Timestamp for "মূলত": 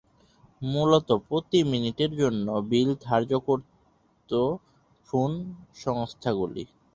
0.61-1.09